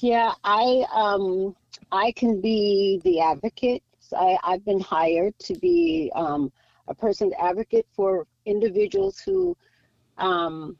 Yeah, 0.00 0.32
I 0.44 0.84
um, 0.92 1.56
I 1.90 2.12
can 2.12 2.40
be 2.40 3.00
the 3.02 3.20
advocate. 3.20 3.82
I, 4.16 4.38
I've 4.44 4.64
been 4.64 4.80
hired 4.80 5.36
to 5.40 5.54
be 5.54 6.12
um, 6.14 6.52
a 6.86 6.94
person 6.94 7.32
advocate 7.38 7.86
for 7.94 8.24
individuals 8.46 9.18
who 9.18 9.56
um, 10.18 10.76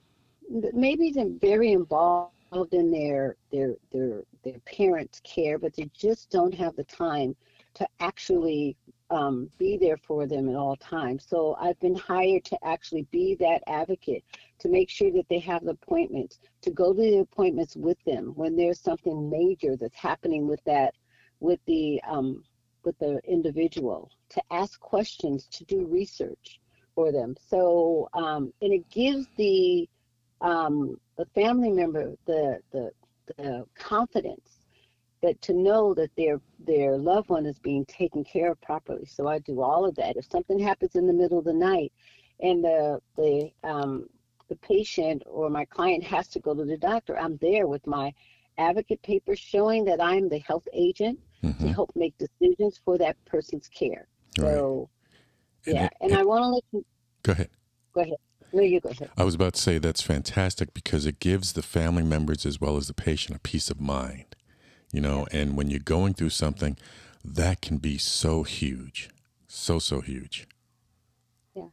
maybe 0.72 1.10
they're 1.10 1.28
very 1.40 1.72
involved 1.72 2.32
in 2.72 2.92
their 2.92 3.36
their 3.50 3.74
their 3.92 4.22
their 4.44 4.58
parents' 4.60 5.20
care, 5.24 5.58
but 5.58 5.74
they 5.74 5.90
just 5.92 6.30
don't 6.30 6.54
have 6.54 6.76
the 6.76 6.84
time 6.84 7.34
to 7.74 7.86
actually 7.98 8.76
um, 9.10 9.50
be 9.58 9.76
there 9.76 9.96
for 9.96 10.26
them 10.26 10.48
at 10.48 10.54
all 10.54 10.76
times. 10.76 11.26
So 11.28 11.56
I've 11.60 11.78
been 11.80 11.94
hired 11.94 12.44
to 12.46 12.58
actually 12.64 13.06
be 13.10 13.36
that 13.40 13.62
advocate 13.66 14.24
to 14.58 14.68
make 14.68 14.90
sure 14.90 15.10
that 15.12 15.28
they 15.28 15.38
have 15.40 15.64
the 15.64 15.70
appointments, 15.70 16.40
to 16.62 16.70
go 16.70 16.92
to 16.92 17.00
the 17.00 17.18
appointments 17.18 17.76
with 17.76 17.98
them 18.04 18.32
when 18.34 18.56
there's 18.56 18.80
something 18.80 19.30
major 19.30 19.76
that's 19.76 19.96
happening 19.96 20.46
with 20.46 20.62
that, 20.64 20.94
with 21.40 21.60
the 21.66 22.00
um, 22.06 22.44
with 22.84 22.98
the 22.98 23.20
individual, 23.26 24.10
to 24.30 24.42
ask 24.50 24.78
questions, 24.80 25.46
to 25.50 25.64
do 25.64 25.84
research 25.86 26.60
for 26.94 27.12
them. 27.12 27.34
So 27.48 28.08
um, 28.14 28.52
and 28.62 28.72
it 28.72 28.88
gives 28.90 29.26
the 29.36 29.88
um, 30.40 30.98
the 31.16 31.26
family 31.34 31.70
member 31.70 32.14
the, 32.26 32.60
the, 32.72 32.90
the 33.36 33.64
confidence 33.74 34.57
that 35.22 35.40
to 35.42 35.52
know 35.52 35.94
that 35.94 36.10
their 36.16 36.40
their 36.58 36.96
loved 36.96 37.28
one 37.28 37.46
is 37.46 37.58
being 37.58 37.84
taken 37.86 38.24
care 38.24 38.52
of 38.52 38.60
properly. 38.60 39.06
So 39.06 39.26
I 39.26 39.38
do 39.38 39.60
all 39.60 39.84
of 39.84 39.94
that. 39.96 40.16
If 40.16 40.30
something 40.30 40.58
happens 40.58 40.94
in 40.94 41.06
the 41.06 41.12
middle 41.12 41.38
of 41.38 41.44
the 41.44 41.52
night, 41.52 41.92
and 42.40 42.64
the 42.64 43.00
the 43.16 43.50
um, 43.64 44.08
the 44.48 44.56
patient 44.56 45.22
or 45.26 45.50
my 45.50 45.64
client 45.64 46.04
has 46.04 46.28
to 46.28 46.40
go 46.40 46.54
to 46.54 46.64
the 46.64 46.76
doctor, 46.76 47.18
I'm 47.18 47.36
there 47.38 47.66
with 47.66 47.86
my 47.86 48.12
advocate 48.56 49.02
paper 49.02 49.36
showing 49.36 49.84
that 49.84 50.00
I'm 50.00 50.28
the 50.28 50.38
health 50.38 50.66
agent 50.72 51.18
mm-hmm. 51.42 51.66
to 51.66 51.72
help 51.72 51.90
make 51.94 52.14
decisions 52.18 52.80
for 52.84 52.98
that 52.98 53.16
person's 53.24 53.68
care. 53.68 54.08
Right. 54.38 54.52
So, 54.52 54.88
yeah, 55.66 55.88
and, 56.00 56.12
and 56.12 56.20
I 56.20 56.24
want 56.24 56.42
to 56.42 56.48
let 56.48 56.64
you 56.72 56.84
go 57.22 57.32
ahead. 57.32 57.50
Go 57.92 58.00
ahead. 58.02 58.16
No, 58.52 58.62
you 58.62 58.80
go 58.80 58.88
ahead. 58.90 59.10
I 59.16 59.24
was 59.24 59.34
about 59.34 59.54
to 59.54 59.60
say 59.60 59.78
that's 59.78 60.02
fantastic 60.02 60.72
because 60.72 61.06
it 61.06 61.20
gives 61.20 61.52
the 61.52 61.62
family 61.62 62.02
members 62.02 62.46
as 62.46 62.60
well 62.60 62.76
as 62.76 62.88
the 62.88 62.94
patient 62.94 63.36
a 63.36 63.40
peace 63.40 63.70
of 63.70 63.80
mind, 63.80 64.36
you 64.92 65.00
know, 65.00 65.26
yeah. 65.30 65.40
and 65.40 65.56
when 65.56 65.70
you're 65.70 65.80
going 65.80 66.14
through 66.14 66.30
something, 66.30 66.76
that 67.24 67.60
can 67.60 67.78
be 67.78 67.98
so 67.98 68.42
huge. 68.42 69.10
So, 69.46 69.78
so 69.78 70.00
huge. 70.00 70.46
Yeah. 71.54 71.68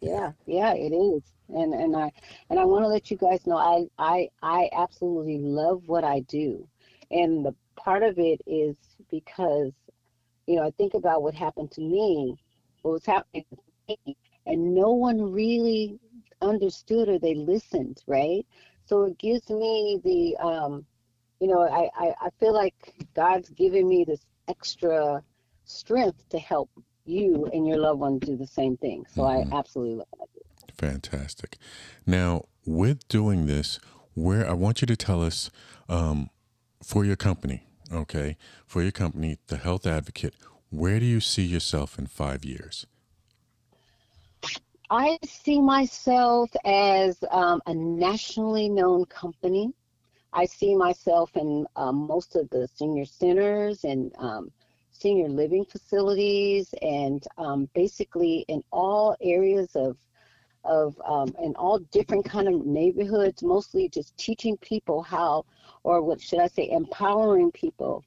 Yeah. 0.00 0.32
Yeah, 0.46 0.74
it 0.74 0.92
is. 0.92 1.22
And 1.48 1.74
and 1.74 1.96
I 1.96 2.10
and 2.50 2.58
I 2.58 2.64
want 2.64 2.84
to 2.84 2.88
let 2.88 3.10
you 3.10 3.16
guys 3.16 3.46
know 3.46 3.56
I 3.56 3.86
I 3.98 4.28
I 4.42 4.68
absolutely 4.72 5.38
love 5.38 5.82
what 5.86 6.02
I 6.02 6.20
do. 6.20 6.66
And 7.10 7.44
the 7.44 7.54
part 7.76 8.02
of 8.02 8.18
it 8.18 8.40
is 8.46 8.74
because 9.10 9.72
you 10.46 10.56
know, 10.56 10.64
I 10.64 10.70
think 10.70 10.94
about 10.94 11.22
what 11.22 11.34
happened 11.34 11.70
to 11.72 11.80
me, 11.80 12.36
what 12.82 12.92
was 12.92 13.06
happening 13.06 13.44
to 13.50 13.96
me, 14.06 14.16
and 14.46 14.74
no 14.74 14.92
one 14.92 15.32
really 15.32 15.98
understood 16.40 17.08
or 17.08 17.18
they 17.18 17.34
listened, 17.34 18.02
right? 18.06 18.46
So 18.84 19.04
it 19.04 19.18
gives 19.18 19.50
me 19.50 20.00
the, 20.04 20.36
um, 20.44 20.86
you 21.40 21.48
know, 21.48 21.60
I, 21.60 21.88
I, 21.96 22.14
I 22.20 22.30
feel 22.38 22.54
like 22.54 22.74
God's 23.14 23.50
giving 23.50 23.88
me 23.88 24.04
this 24.04 24.20
extra 24.48 25.22
strength 25.64 26.28
to 26.30 26.38
help 26.38 26.70
you 27.04 27.48
and 27.52 27.66
your 27.66 27.78
loved 27.78 28.00
ones 28.00 28.20
do 28.20 28.36
the 28.36 28.46
same 28.46 28.76
thing. 28.76 29.04
So 29.14 29.22
mm-hmm. 29.22 29.52
I 29.52 29.58
absolutely 29.58 29.96
love 29.96 30.28
it. 30.34 30.46
Fantastic. 30.76 31.56
Now, 32.06 32.46
with 32.64 33.06
doing 33.08 33.46
this, 33.46 33.78
where 34.14 34.48
I 34.48 34.54
want 34.54 34.80
you 34.80 34.86
to 34.86 34.96
tell 34.96 35.22
us 35.22 35.50
um, 35.88 36.30
for 36.82 37.04
your 37.04 37.16
company, 37.16 37.64
okay, 37.92 38.36
for 38.66 38.82
your 38.82 38.92
company, 38.92 39.38
the 39.48 39.58
Health 39.58 39.86
Advocate, 39.86 40.34
where 40.70 40.98
do 40.98 41.06
you 41.06 41.20
see 41.20 41.44
yourself 41.44 41.98
in 41.98 42.06
five 42.06 42.44
years? 42.44 42.86
I 44.88 45.18
see 45.24 45.60
myself 45.60 46.50
as 46.64 47.18
um, 47.30 47.60
a 47.66 47.74
nationally 47.74 48.68
known 48.68 49.04
company. 49.06 49.72
I 50.36 50.44
see 50.44 50.76
myself 50.76 51.30
in 51.34 51.66
um, 51.76 52.06
most 52.06 52.36
of 52.36 52.50
the 52.50 52.68
senior 52.68 53.06
centers 53.06 53.84
and 53.84 54.12
um, 54.18 54.52
senior 54.90 55.30
living 55.30 55.64
facilities, 55.64 56.74
and 56.82 57.26
um, 57.38 57.70
basically 57.74 58.44
in 58.48 58.62
all 58.70 59.16
areas 59.22 59.74
of 59.74 59.96
of 60.64 61.00
um, 61.06 61.34
in 61.42 61.54
all 61.56 61.78
different 61.90 62.26
kind 62.26 62.48
of 62.48 62.66
neighborhoods. 62.66 63.42
Mostly 63.42 63.88
just 63.88 64.14
teaching 64.18 64.58
people 64.58 65.02
how, 65.02 65.46
or 65.84 66.02
what 66.02 66.20
should 66.20 66.40
I 66.40 66.48
say, 66.48 66.68
empowering 66.70 67.50
people 67.52 68.04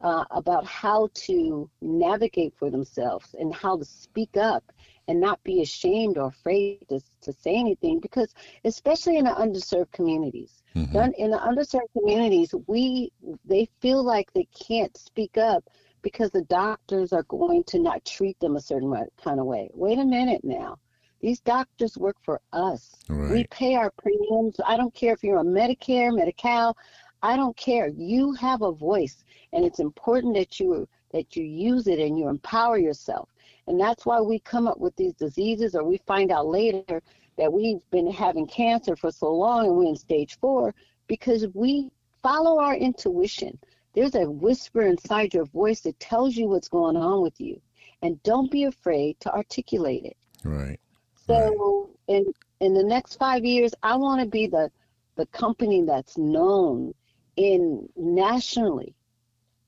uh, 0.00 0.24
about 0.30 0.64
how 0.64 1.10
to 1.26 1.68
navigate 1.82 2.54
for 2.58 2.70
themselves 2.70 3.34
and 3.38 3.54
how 3.54 3.76
to 3.76 3.84
speak 3.84 4.38
up 4.38 4.64
and 5.08 5.20
not 5.20 5.42
be 5.42 5.62
ashamed 5.62 6.16
or 6.18 6.28
afraid 6.28 6.86
to, 6.88 7.00
to 7.20 7.32
say 7.32 7.54
anything 7.54 7.98
because 7.98 8.32
especially 8.64 9.16
in 9.16 9.24
the 9.24 9.30
underserved 9.30 9.90
communities 9.92 10.62
mm-hmm. 10.76 10.96
in 11.16 11.30
the 11.30 11.38
underserved 11.38 11.92
communities 11.98 12.54
we 12.66 13.10
they 13.44 13.68
feel 13.80 14.04
like 14.04 14.32
they 14.32 14.46
can't 14.68 14.96
speak 14.96 15.36
up 15.36 15.64
because 16.02 16.30
the 16.30 16.42
doctors 16.42 17.12
are 17.12 17.24
going 17.24 17.64
to 17.64 17.78
not 17.78 18.04
treat 18.04 18.38
them 18.38 18.56
a 18.56 18.60
certain 18.60 18.94
kind 19.22 19.40
of 19.40 19.46
way 19.46 19.68
wait 19.74 19.98
a 19.98 20.04
minute 20.04 20.44
now 20.44 20.78
These 21.20 21.40
doctors 21.40 21.98
work 21.98 22.16
for 22.22 22.40
us. 22.52 22.94
Right. 23.08 23.32
We 23.32 23.46
pay 23.50 23.74
our 23.74 23.90
premiums. 23.90 24.60
I 24.64 24.76
don't 24.76 24.94
care 24.94 25.12
if 25.12 25.24
you're 25.24 25.38
on 25.38 25.48
Medicare, 25.48 26.14
Medi-Cal. 26.14 26.76
I 27.22 27.36
don't 27.36 27.56
care. 27.56 27.88
You 27.88 28.32
have 28.34 28.62
a 28.62 28.70
voice, 28.70 29.24
and 29.52 29.64
it's 29.64 29.80
important 29.80 30.34
that 30.36 30.60
you 30.60 30.88
that 31.10 31.34
you 31.34 31.42
use 31.42 31.86
it 31.88 31.98
and 31.98 32.18
you 32.18 32.28
empower 32.28 32.78
yourself. 32.78 33.30
And 33.68 33.78
that's 33.78 34.06
why 34.06 34.20
we 34.20 34.38
come 34.38 34.66
up 34.66 34.78
with 34.78 34.96
these 34.96 35.12
diseases, 35.12 35.74
or 35.74 35.84
we 35.84 35.98
find 36.06 36.32
out 36.32 36.46
later 36.46 37.02
that 37.36 37.52
we've 37.52 37.82
been 37.90 38.10
having 38.10 38.46
cancer 38.46 38.96
for 38.96 39.12
so 39.12 39.32
long 39.32 39.66
and 39.66 39.76
we're 39.76 39.84
in 39.84 39.96
stage 39.96 40.38
four 40.40 40.74
because 41.06 41.46
we 41.52 41.90
follow 42.22 42.60
our 42.60 42.74
intuition. 42.74 43.58
There's 43.94 44.14
a 44.14 44.28
whisper 44.28 44.86
inside 44.86 45.34
your 45.34 45.44
voice 45.44 45.82
that 45.82 46.00
tells 46.00 46.34
you 46.34 46.48
what's 46.48 46.68
going 46.68 46.96
on 46.96 47.20
with 47.20 47.38
you. 47.40 47.60
And 48.00 48.22
don't 48.22 48.50
be 48.50 48.64
afraid 48.64 49.20
to 49.20 49.32
articulate 49.32 50.04
it. 50.04 50.16
Right. 50.44 50.80
So 51.26 51.90
in 52.06 52.24
in 52.60 52.72
the 52.72 52.82
next 52.82 53.16
five 53.16 53.44
years, 53.44 53.74
I 53.82 53.96
want 53.96 54.22
to 54.22 54.26
be 54.26 54.46
the 54.46 54.70
the 55.16 55.26
company 55.26 55.82
that's 55.84 56.16
known 56.16 56.94
in 57.36 57.88
nationally 57.96 58.94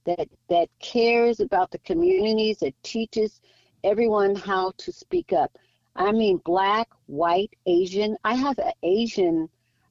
that 0.04 0.28
that 0.48 0.68
cares 0.80 1.40
about 1.40 1.70
the 1.70 1.78
communities, 1.80 2.58
that 2.58 2.80
teaches 2.82 3.40
everyone 3.84 4.34
how 4.34 4.72
to 4.78 4.92
speak 4.92 5.32
up. 5.32 5.56
I 5.96 6.12
mean, 6.12 6.40
black, 6.44 6.88
white, 7.06 7.50
Asian. 7.66 8.16
I 8.24 8.34
have 8.34 8.58
an 8.58 8.72
Asian 8.82 9.48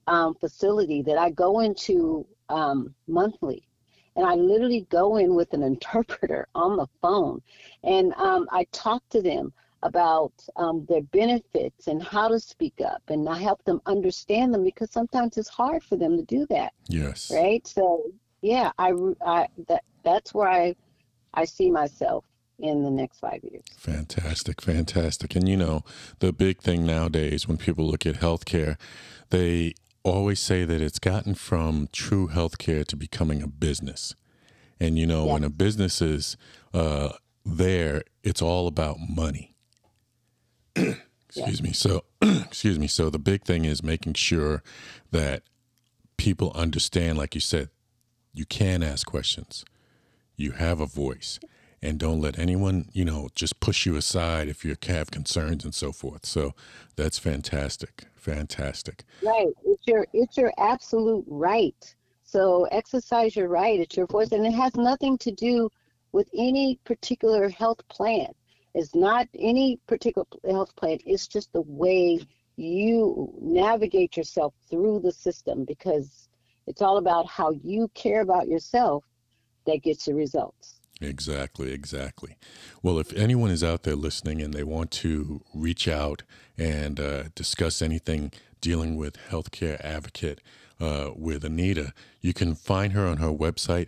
um, 0.07 0.35
facility 0.35 1.01
that 1.03 1.17
I 1.17 1.29
go 1.29 1.59
into 1.59 2.25
um, 2.49 2.93
monthly, 3.07 3.67
and 4.15 4.25
I 4.25 4.35
literally 4.35 4.87
go 4.89 5.17
in 5.17 5.35
with 5.35 5.53
an 5.53 5.63
interpreter 5.73 6.47
on 6.55 6.77
the 6.77 6.87
phone, 7.01 7.41
and 7.83 8.13
um, 8.13 8.47
I 8.51 8.65
talk 8.71 9.03
to 9.09 9.21
them 9.21 9.53
about 9.83 10.33
um, 10.57 10.85
their 10.89 11.01
benefits 11.03 11.87
and 11.87 12.03
how 12.03 12.27
to 12.27 12.39
speak 12.39 12.81
up, 12.85 13.01
and 13.07 13.29
I 13.29 13.37
help 13.37 13.63
them 13.63 13.81
understand 13.85 14.53
them 14.53 14.63
because 14.63 14.91
sometimes 14.91 15.37
it's 15.37 15.49
hard 15.49 15.83
for 15.83 15.95
them 15.95 16.17
to 16.17 16.23
do 16.23 16.45
that. 16.49 16.73
Yes. 16.87 17.31
Right. 17.31 17.65
So 17.65 18.03
yeah, 18.41 18.71
I, 18.77 18.93
I 19.25 19.47
that 19.67 19.83
that's 20.03 20.33
where 20.33 20.49
I 20.49 20.75
I 21.33 21.45
see 21.45 21.69
myself 21.69 22.25
in 22.59 22.83
the 22.83 22.91
next 22.91 23.19
five 23.19 23.41
years. 23.43 23.63
Fantastic, 23.77 24.61
fantastic. 24.61 25.35
And 25.35 25.47
you 25.47 25.57
know, 25.57 25.83
the 26.19 26.33
big 26.33 26.61
thing 26.61 26.85
nowadays 26.85 27.47
when 27.47 27.57
people 27.57 27.85
look 27.89 28.05
at 28.05 28.15
healthcare, 28.15 28.77
they 29.29 29.73
always 30.03 30.39
say 30.39 30.65
that 30.65 30.81
it's 30.81 30.99
gotten 30.99 31.35
from 31.35 31.87
true 31.91 32.27
healthcare 32.29 32.85
to 32.87 32.95
becoming 32.95 33.41
a 33.41 33.47
business. 33.47 34.15
And 34.79 34.97
you 34.97 35.05
know, 35.05 35.25
Yeah. 35.25 35.33
when 35.33 35.43
a 35.43 35.49
business 35.49 36.01
is 36.01 36.37
uh, 36.73 37.09
there, 37.45 38.03
it's 38.23 38.41
all 38.41 38.67
about 38.67 38.97
money. 38.99 39.55
excuse 40.75 41.61
me. 41.61 41.73
So, 41.73 42.03
excuse 42.21 42.79
me. 42.79 42.87
So 42.87 43.09
the 43.09 43.19
big 43.19 43.43
thing 43.43 43.65
is 43.65 43.83
making 43.83 44.13
sure 44.15 44.63
that 45.11 45.43
people 46.17 46.51
understand, 46.55 47.17
like 47.17 47.35
you 47.35 47.41
said, 47.41 47.69
you 48.33 48.45
can 48.45 48.83
ask 48.83 49.05
questions. 49.07 49.65
You 50.35 50.51
have 50.51 50.79
a 50.79 50.85
voice, 50.85 51.39
and 51.81 51.97
don't 51.97 52.21
let 52.21 52.37
anyone, 52.37 52.89
you 52.91 53.05
know, 53.05 53.29
just 53.35 53.59
push 53.59 53.85
you 53.85 53.95
aside 53.95 54.47
if 54.47 54.65
you 54.65 54.75
have 54.87 55.11
concerns 55.11 55.63
and 55.63 55.73
so 55.73 55.91
forth. 55.91 56.25
So 56.25 56.53
that's 56.95 57.17
fantastic, 57.17 58.05
fantastic. 58.15 59.03
Right. 59.23 59.47
It's 59.65 59.87
your 59.87 60.05
it's 60.13 60.37
your 60.37 60.51
absolute 60.57 61.25
right. 61.27 61.95
So 62.23 62.65
exercise 62.65 63.35
your 63.35 63.47
right. 63.47 63.79
It's 63.79 63.97
your 63.97 64.07
voice, 64.07 64.31
and 64.31 64.45
it 64.45 64.53
has 64.53 64.75
nothing 64.75 65.17
to 65.19 65.31
do 65.31 65.69
with 66.11 66.29
any 66.37 66.79
particular 66.83 67.49
health 67.49 67.87
plan. 67.87 68.27
It's 68.75 68.93
not 68.93 69.27
any 69.37 69.79
particular 69.87 70.27
health 70.47 70.75
plan. 70.75 70.99
It's 71.05 71.27
just 71.27 71.51
the 71.53 71.61
way 71.61 72.19
you 72.55 73.33
navigate 73.41 74.17
yourself 74.17 74.53
through 74.69 74.99
the 74.99 75.11
system 75.11 75.65
because 75.65 76.27
it's 76.67 76.81
all 76.81 76.97
about 76.97 77.25
how 77.25 77.51
you 77.63 77.89
care 77.95 78.21
about 78.21 78.47
yourself 78.47 79.03
that 79.65 79.81
gets 79.81 80.05
the 80.05 80.13
results. 80.13 80.78
Exactly, 81.01 81.71
exactly. 81.71 82.35
Well, 82.83 82.99
if 82.99 83.13
anyone 83.13 83.51
is 83.51 83.63
out 83.63 83.83
there 83.83 83.95
listening 83.95 84.41
and 84.41 84.53
they 84.53 84.63
want 84.63 84.91
to 84.91 85.41
reach 85.53 85.87
out 85.87 86.23
and 86.57 86.99
uh, 86.99 87.23
discuss 87.35 87.81
anything 87.81 88.33
dealing 88.59 88.97
with 88.97 89.15
healthcare 89.29 89.79
advocate 89.79 90.41
uh, 90.79 91.11
with 91.15 91.45
Anita, 91.45 91.93
you 92.19 92.33
can 92.33 92.53
find 92.53 92.91
her 92.93 93.07
on 93.07 93.17
her 93.17 93.31
website, 93.31 93.87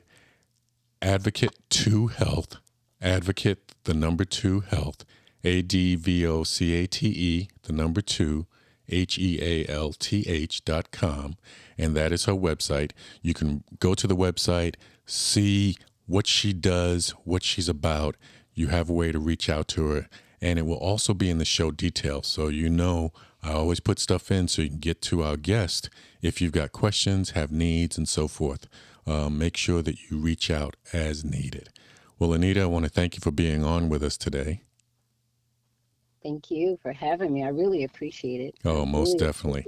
Advocate 1.02 1.58
to 1.70 2.08
Health, 2.08 2.58
Advocate 3.02 3.74
the 3.84 3.94
number 3.94 4.24
two 4.24 4.62
health, 4.62 5.04
A 5.44 5.62
D 5.62 5.96
V 5.96 6.26
O 6.28 6.44
C 6.44 6.76
A 6.76 6.88
T 6.88 7.08
E, 7.08 7.50
the 7.64 7.74
number 7.74 8.02
two, 8.02 8.46
H 8.88 9.18
E 9.18 9.40
A 9.42 9.66
L 9.72 9.92
T 9.94 10.24
H 10.28 10.64
dot 10.64 10.92
com. 10.92 11.36
And 11.78 11.96
that 11.96 12.12
is 12.12 12.26
her 12.26 12.34
website. 12.34 12.92
You 13.22 13.34
can 13.34 13.64
go 13.80 13.96
to 13.96 14.06
the 14.06 14.16
website, 14.16 14.76
see 15.06 15.76
what 16.12 16.28
she 16.28 16.52
does, 16.54 17.12
what 17.24 17.42
she's 17.44 17.70
about. 17.70 18.18
You 18.54 18.68
have 18.68 18.90
a 18.90 18.94
way 18.94 19.12
to 19.12 19.20
reach 19.20 19.50
out 19.50 19.68
to 19.70 19.88
her. 19.88 20.10
And 20.42 20.60
it 20.60 20.66
will 20.66 20.76
also 20.78 21.14
be 21.14 21.30
in 21.30 21.38
the 21.38 21.46
show 21.46 21.72
details. 21.72 22.28
So 22.28 22.50
you 22.50 22.70
know, 22.70 23.14
I 23.42 23.54
always 23.54 23.80
put 23.80 23.98
stuff 24.00 24.30
in 24.32 24.48
so 24.48 24.62
you 24.62 24.70
can 24.70 24.80
get 24.80 25.02
to 25.04 25.24
our 25.24 25.38
guest. 25.38 25.90
If 26.22 26.42
you've 26.42 26.52
got 26.52 26.72
questions, 26.74 27.32
have 27.32 27.52
needs, 27.52 27.98
and 27.98 28.10
so 28.10 28.28
forth, 28.28 28.68
um, 29.08 29.38
make 29.38 29.56
sure 29.56 29.82
that 29.82 30.10
you 30.10 30.18
reach 30.18 30.52
out 30.52 30.76
as 30.94 31.24
needed. 31.24 31.70
Well, 32.20 32.34
Anita, 32.34 32.62
I 32.62 32.66
want 32.66 32.86
to 32.86 32.92
thank 32.92 33.16
you 33.16 33.22
for 33.22 33.32
being 33.32 33.64
on 33.64 33.90
with 33.90 34.04
us 34.04 34.18
today. 34.18 34.62
Thank 36.22 36.52
you 36.52 36.78
for 36.84 36.94
having 36.94 37.34
me. 37.34 37.44
I 37.44 37.50
really 37.50 37.84
appreciate 37.84 38.42
it. 38.42 38.56
Oh, 38.66 38.86
most 38.86 39.16
Really. 39.16 39.26
definitely. 39.28 39.66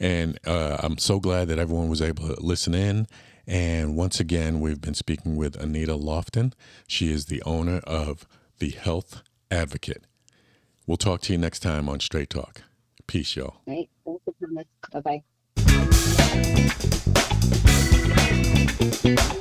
And 0.00 0.38
uh, 0.46 0.78
I'm 0.82 0.98
so 0.98 1.20
glad 1.20 1.48
that 1.48 1.58
everyone 1.60 1.88
was 1.88 2.02
able 2.02 2.26
to 2.34 2.40
listen 2.40 2.74
in. 2.74 3.06
And 3.46 3.96
once 3.96 4.20
again, 4.20 4.60
we've 4.60 4.80
been 4.80 4.94
speaking 4.94 5.36
with 5.36 5.56
Anita 5.56 5.94
Lofton. 5.94 6.52
She 6.86 7.12
is 7.12 7.26
the 7.26 7.42
owner 7.42 7.78
of 7.84 8.26
The 8.58 8.70
Health 8.70 9.22
Advocate. 9.50 10.04
We'll 10.86 10.96
talk 10.96 11.20
to 11.22 11.32
you 11.32 11.38
next 11.38 11.60
time 11.60 11.88
on 11.88 12.00
Straight 12.00 12.30
Talk. 12.30 12.62
Peace, 13.06 13.36
y'all. 13.36 13.56
Bye 13.66 15.22
bye. 19.24 19.32